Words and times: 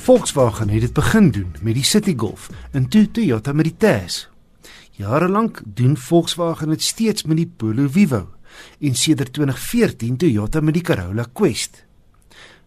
Volkswagen 0.00 0.68
het 0.68 0.80
dit 0.80 0.92
begin 0.92 1.30
doen 1.30 1.54
met 1.60 1.74
die 1.76 1.84
City 1.84 2.14
Golf 2.16 2.48
en 2.72 2.88
toe 2.88 3.10
Toyota 3.10 3.52
met 3.52 3.66
die 3.68 3.76
Tazz. 3.76 4.28
Jare 4.96 5.28
lank 5.28 5.60
doen 5.64 5.96
Volkswagen 5.96 6.68
dit 6.72 6.82
steeds 6.82 7.26
met 7.28 7.36
die 7.36 7.50
Polo 7.56 7.84
Vivo 7.88 8.22
en 8.80 8.94
sedert 8.94 9.32
2014 9.32 10.16
Toyota 10.16 10.60
met 10.60 10.74
die 10.74 10.82
Corolla 10.82 11.26
Quest. 11.32 11.84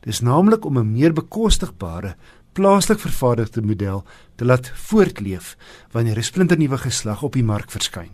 Dis 0.05 0.19
naamlik 0.21 0.65
om 0.65 0.77
'n 0.77 0.91
meer 0.91 1.13
bekostigbare 1.13 2.15
plaaslik 2.51 2.99
vervaardigde 2.99 3.61
model 3.61 4.03
te 4.35 4.45
laat 4.45 4.71
voortleef 4.73 5.57
wanneer 5.91 6.17
'n 6.17 6.23
splinternuwe 6.23 6.77
geslag 6.77 7.23
op 7.23 7.33
die 7.33 7.43
mark 7.43 7.71
verskyn. 7.71 8.13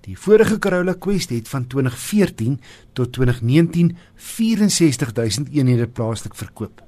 Die 0.00 0.18
vorige 0.18 0.58
Corolla 0.58 0.94
Quest 0.98 1.28
het 1.30 1.48
van 1.48 1.66
2014 1.66 2.60
tot 2.92 3.12
2019 3.12 3.96
64000 4.16 5.48
eenhede 5.48 5.86
plaaslik 5.86 6.34
verkoop. 6.34 6.87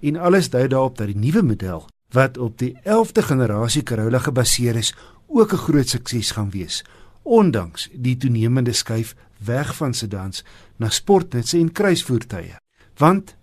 En 0.00 0.16
alles 0.16 0.50
dui 0.50 0.68
daarop 0.68 0.96
dat 0.98 1.06
die 1.06 1.16
nuwe 1.18 1.42
model 1.42 1.86
wat 2.14 2.38
op 2.38 2.58
die 2.58 2.76
11de 2.84 3.22
generasie 3.22 3.82
Corolla 3.82 4.18
gebaseer 4.18 4.76
is, 4.76 4.94
ook 5.26 5.52
'n 5.52 5.64
groot 5.66 5.88
sukses 5.88 6.30
gaan 6.30 6.50
wees, 6.50 6.84
ondanks 7.22 7.88
die 7.92 8.16
toenemende 8.16 8.72
skuif 8.72 9.14
weg 9.38 9.76
van 9.76 9.94
sedans 9.94 10.44
na 10.76 10.88
sportnuts 10.88 11.52
en 11.52 11.72
kruisvoertuie. 11.72 12.54
Want 12.96 13.34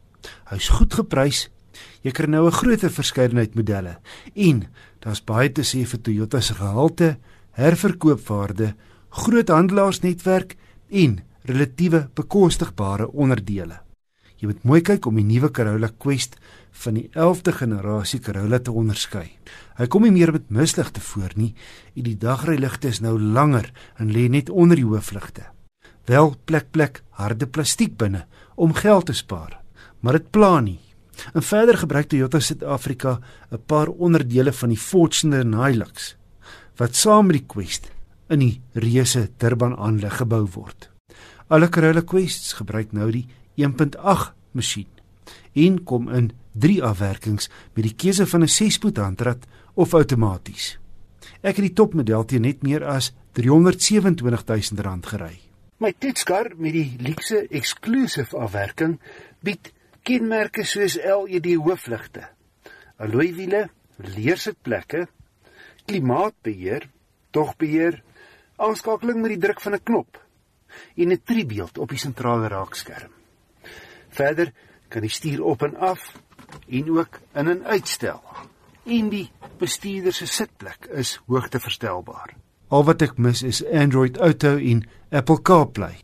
hy's 0.51 0.69
goed 0.69 0.93
geprys. 0.93 1.49
Jy 2.01 2.11
kry 2.11 2.25
nou 2.25 2.47
'n 2.47 2.51
groter 2.51 2.91
verskeidenheid 2.91 3.55
modelle 3.55 3.99
en 4.33 4.67
daar's 4.99 5.23
baie 5.23 5.51
te 5.51 5.61
sê 5.61 5.85
vir 5.85 6.01
Toyota 6.01 6.41
se 6.41 6.53
gehalte, 6.53 7.17
herverkoopwaarde, 7.51 8.75
groot 9.09 9.47
handelaarsnetwerk 9.47 10.55
en 10.89 11.19
relatiewe 11.43 12.09
bekostigbare 12.13 13.11
onderdele. 13.11 13.90
Jy 14.41 14.49
moet 14.49 14.63
mooi 14.65 14.79
kyk 14.81 15.05
om 15.05 15.19
die 15.19 15.25
nuwe 15.27 15.51
Corolla 15.53 15.91
Quest 16.01 16.39
van 16.81 16.95
die 16.97 17.03
11de 17.13 17.51
generasie 17.53 18.17
Corolla 18.25 18.57
te 18.57 18.73
onderskei. 18.73 19.27
Hy 19.77 19.85
kom 19.85 20.01
nie 20.07 20.13
meer 20.15 20.31
met 20.33 20.49
misligte 20.49 21.01
voor 21.11 21.35
nie 21.37 21.51
en 21.93 22.07
die 22.07 22.17
dagryligte 22.17 22.89
is 22.89 23.03
nou 23.05 23.19
langer 23.21 23.69
en 24.01 24.09
lê 24.09 24.25
net 24.33 24.49
onder 24.49 24.81
die 24.81 24.87
hoofligte. 24.87 25.45
Wel 26.09 26.33
plek 26.49 26.71
plek 26.73 27.03
harde 27.21 27.45
plastiek 27.45 27.93
binne 28.01 28.23
om 28.57 28.73
geld 28.73 29.11
te 29.11 29.13
spaar, 29.13 29.59
maar 30.01 30.17
dit 30.17 30.31
pla 30.33 30.57
nie. 30.59 30.79
En 31.37 31.45
verder 31.45 31.77
gebruik 31.77 32.09
Toyota 32.09 32.39
Suid-Afrika 32.39 33.19
'n 33.51 33.61
paar 33.67 33.93
onderdele 33.93 34.51
van 34.51 34.69
die 34.69 34.81
Fortuner 34.89 35.45
en 35.45 35.53
Hilux 35.53 36.15
wat 36.77 36.95
saam 36.95 37.27
met 37.27 37.37
die 37.37 37.45
Quest 37.45 37.91
in 38.29 38.39
die 38.39 38.61
reuse 38.73 39.29
Durban 39.37 39.75
aanleg 39.77 40.17
gebou 40.17 40.47
word. 40.55 40.89
Alle 41.47 41.69
Corolla 41.69 42.01
Quests 42.01 42.53
gebruik 42.53 42.91
nou 42.91 43.11
die 43.11 43.27
1.8 43.57 44.33
masjien 44.51 44.87
en 45.53 45.83
kom 45.83 46.09
in 46.09 46.31
3 46.51 46.83
afwerkings 46.83 47.49
met 47.73 47.83
die 47.83 47.95
keuse 47.95 48.25
van 48.27 48.43
'n 48.43 48.47
6-spoed 48.47 48.97
handrat 48.97 49.47
of 49.73 49.93
outomaties. 49.93 50.77
Ek 51.41 51.55
het 51.55 51.65
die 51.65 51.73
topmodel 51.73 52.25
teen 52.25 52.41
net 52.41 52.63
meer 52.63 52.83
as 52.85 53.13
R327 53.33 54.21
000 54.75 55.07
gery. 55.07 55.39
My 55.77 55.93
toetskar 55.97 56.51
met 56.57 56.73
die 56.73 56.97
luxe 56.99 57.47
exclusive 57.49 58.37
afwerking 58.37 58.99
bied 59.39 59.71
kenmerke 60.03 60.63
soos 60.63 60.97
LED 60.97 61.55
hoofligte, 61.55 62.27
alloy 62.97 63.33
wiele, 63.33 63.69
leersitplekke, 63.97 65.07
klimaatbeheer, 65.85 66.89
dogbeheer, 67.31 68.03
aanskakeling 68.61 69.21
met 69.21 69.35
die 69.35 69.41
druk 69.47 69.61
van 69.61 69.73
'n 69.73 69.83
knop 69.83 70.21
en 70.95 71.11
'n 71.11 71.21
tribeeld 71.23 71.77
op 71.77 71.89
die 71.89 71.97
sentrale 71.97 72.47
raakskerm. 72.47 73.20
Verder 74.11 74.51
kan 74.91 75.01
die 75.01 75.11
stuur 75.11 75.43
op 75.43 75.63
en 75.63 75.75
af 75.77 76.11
en 76.67 76.91
ook 76.97 77.19
in 77.33 77.47
en 77.47 77.63
uitstel. 77.65 78.21
En 78.85 79.09
die 79.09 79.29
bestuurder 79.57 80.13
se 80.13 80.25
sitplek 80.25 80.87
is 80.91 81.19
hoogteverstelbaar. 81.27 82.35
Al 82.67 82.85
wat 82.87 83.03
ek 83.05 83.17
mis 83.17 83.43
is 83.43 83.61
Android 83.67 84.17
Auto 84.17 84.55
en 84.57 84.83
Apple 85.11 85.41
CarPlay. 85.41 86.01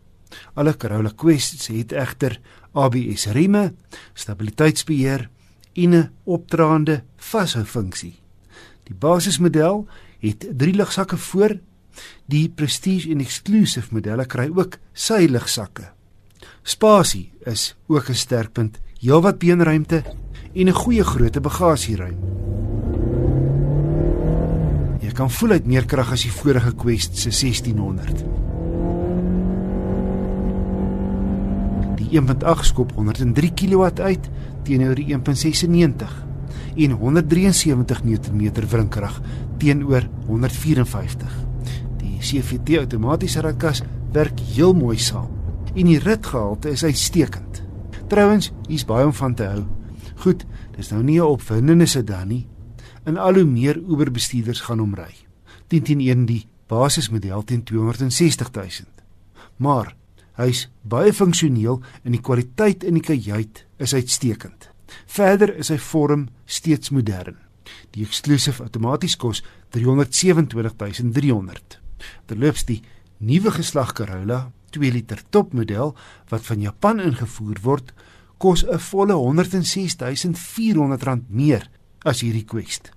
Alle 0.54 0.76
Corolla 0.78 1.12
Quests 1.16 1.70
het 1.72 1.92
egter 1.96 2.40
ABS 2.78 3.26
remme, 3.34 3.74
stabiliteitsbeheer 4.14 5.30
en 5.74 5.96
'n 5.96 6.12
opdraande 6.24 7.04
vashou 7.18 7.66
funksie. 7.66 8.20
Die 8.84 8.96
basismodel 8.96 9.88
het 10.20 10.48
3 10.58 10.74
ligsakke 10.74 11.18
voor. 11.18 11.60
Die 12.26 12.50
Prestige 12.50 13.10
en 13.12 13.20
Exclusive 13.20 13.94
modelle 13.94 14.26
kry 14.26 14.52
ook 14.54 14.78
sy 14.94 15.28
ligsakke. 15.30 15.97
Spasie 16.68 17.32
is 17.46 17.76
ook 17.88 18.10
'n 18.10 18.14
sterkpunt, 18.14 18.80
heelwat 19.00 19.38
beenruimte 19.38 20.04
en 20.54 20.68
'n 20.68 20.74
goeie 20.74 21.04
grootte 21.04 21.40
bagasieruim. 21.40 22.18
Jy 25.00 25.12
kan 25.12 25.32
voel 25.32 25.50
uit 25.50 25.66
meer 25.66 25.86
krag 25.86 26.12
as 26.12 26.22
die 26.22 26.32
vorige 26.32 26.76
Quest 26.76 27.18
se 27.18 27.32
1600. 27.32 28.26
Die 31.96 32.10
1.8 32.12 32.66
skop 32.66 32.92
103 32.92 33.54
kW 33.54 34.02
uit 34.02 34.30
teenoor 34.64 34.96
die 34.96 35.14
1.96 35.14 36.26
en 36.76 36.92
173 36.92 38.04
Nm 38.04 38.52
wrinkrag 38.70 39.22
teenoor 39.58 40.10
154. 40.26 41.32
Die 41.98 42.18
CVT 42.20 42.78
outomatiese 42.78 43.42
ratkas 43.42 43.82
werk 44.12 44.40
heel 44.40 44.74
mooi 44.74 44.98
saam 44.98 45.37
en 45.78 45.86
die 45.86 46.00
ritgehalte 46.02 46.72
is 46.74 46.84
uitstekend. 46.84 47.62
Trouwens, 48.10 48.52
hier's 48.68 48.86
baie 48.88 49.06
om 49.06 49.14
van 49.14 49.36
te 49.38 49.46
hou. 49.46 49.64
Goed, 50.24 50.46
dis 50.78 50.90
nou 50.92 51.04
nie 51.04 51.20
'n 51.20 51.26
opwindende 51.26 51.86
sedan 51.86 52.28
nie. 52.28 52.48
En 53.06 53.18
al 53.18 53.34
hoe 53.34 53.46
meer 53.46 53.78
Uber 53.78 54.12
bestuurders 54.12 54.62
gaan 54.62 54.80
hom 54.80 54.96
ry. 54.96 55.14
10 55.68 55.84
teen 55.84 56.00
1 56.00 56.26
die 56.26 56.48
basismodel 56.68 57.44
teen 57.44 57.64
260 57.64 58.52
000. 58.52 58.64
Maar 59.58 59.96
hy's 60.34 60.70
baie 60.82 61.14
funksioneel 61.14 61.82
en 62.04 62.12
die 62.12 62.22
kwaliteit 62.22 62.84
in 62.84 62.94
die 62.94 63.04
kajuit 63.04 63.66
is 63.78 63.94
uitstekend. 63.94 64.70
Verder 65.06 65.56
is 65.56 65.68
sy 65.68 65.78
vorm 65.78 66.28
steeds 66.46 66.90
modern. 66.90 67.36
Die 67.92 68.04
eksklusief 68.04 68.62
outomaties 68.62 69.16
kos 69.16 69.44
327300. 69.70 71.80
Terloops 72.26 72.66
die 72.66 72.82
nuwe 73.18 73.52
geslag 73.52 73.94
Corolla 73.94 74.52
2 74.78 74.94
liter 74.94 75.24
topmodel 75.30 75.96
wat 76.32 76.46
van 76.48 76.62
Japan 76.62 77.02
ingevoer 77.02 77.60
word, 77.66 77.94
kos 78.38 78.64
'n 78.64 78.80
volle 78.80 79.16
106400 79.18 81.04
rand 81.04 81.30
meer 81.30 81.70
as 82.06 82.22
hierdie 82.22 82.46
Quest. 82.46 82.92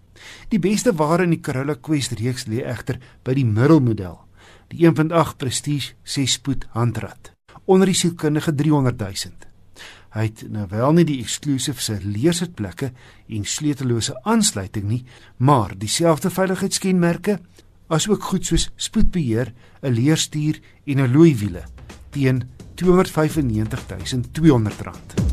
Die 0.53 0.61
beste 0.61 0.93
ware 0.99 1.25
in 1.25 1.31
die 1.35 1.41
Corolla 1.41 1.75
Quest 1.75 2.13
reeks 2.21 2.47
lê 2.47 2.63
egter 2.65 2.99
by 3.25 3.35
die 3.35 3.47
middelmodel, 3.47 4.19
die 4.69 4.87
1.8 4.87 5.37
Prestige 5.41 5.95
6-spoed 6.05 6.67
handrat, 6.77 7.33
onder 7.65 7.87
die 7.87 7.97
sielkundige 7.97 8.55
300 8.55 8.99
000. 9.01 9.49
Hy 10.11 10.25
het 10.27 10.43
nou 10.51 10.67
wel 10.71 10.93
nie 10.93 11.05
die 11.07 11.21
eksklusief 11.23 11.81
se 11.81 12.01
leersitplekke 12.03 12.91
en 13.29 13.45
sleutellose 13.47 14.17
aansluiting 14.27 14.89
nie, 14.91 15.05
maar 15.39 15.77
dieselfde 15.79 16.31
veiligheidskenmerke 16.35 17.39
asook 17.91 18.23
goed 18.23 18.47
soos 18.47 18.71
spoedbeheer, 18.77 19.53
'n 19.83 19.95
leerstuur 19.95 20.61
en 20.87 21.01
'n 21.01 21.13
looiwiele 21.13 21.65
teen 22.11 22.43
R295 22.81 24.31
200. 24.33 25.30